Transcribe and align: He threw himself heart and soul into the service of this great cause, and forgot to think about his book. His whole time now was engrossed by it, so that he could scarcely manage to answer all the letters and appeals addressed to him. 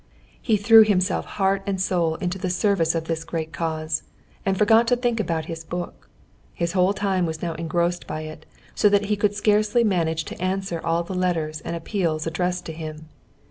He 0.41 0.57
threw 0.57 0.83
himself 0.83 1.25
heart 1.25 1.61
and 1.67 1.79
soul 1.79 2.15
into 2.15 2.39
the 2.39 2.49
service 2.49 2.95
of 2.95 3.03
this 3.03 3.23
great 3.23 3.53
cause, 3.53 4.01
and 4.43 4.57
forgot 4.57 4.87
to 4.87 4.95
think 4.95 5.19
about 5.19 5.45
his 5.45 5.63
book. 5.63 6.09
His 6.55 6.71
whole 6.71 6.91
time 6.93 7.25
now 7.25 7.27
was 7.27 7.37
engrossed 7.43 8.07
by 8.07 8.21
it, 8.21 8.47
so 8.73 8.89
that 8.89 9.05
he 9.11 9.15
could 9.15 9.35
scarcely 9.35 9.83
manage 9.83 10.25
to 10.25 10.41
answer 10.41 10.81
all 10.83 11.03
the 11.03 11.13
letters 11.13 11.61
and 11.61 11.75
appeals 11.75 12.25
addressed 12.25 12.65
to 12.65 12.73
him. 12.73 13.09